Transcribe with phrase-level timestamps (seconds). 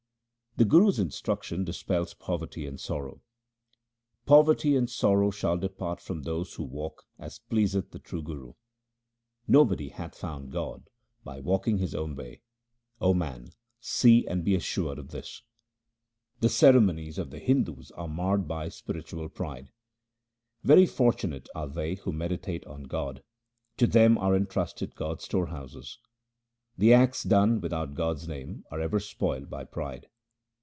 [0.57, 3.21] The Guru's instruction dispels poverty and sor row:—
[4.25, 8.51] Poverty and sorrow shall depart from those who walk as pleaseth the true Guru.
[9.45, 10.89] 346 THE SIKH RELIGION Nobody hath found God
[11.23, 12.41] by walking his own way;
[12.99, 15.41] O man, see and be assured of this.
[16.41, 19.71] The ceremonies of the Hindus are marred by spiritual pride:—
[20.65, 23.23] Very fortunate are they who meditate on God;
[23.77, 25.97] to them are entrusted God's storehouses.
[26.77, 30.09] The acts done without God's name are ever spoiled by pride.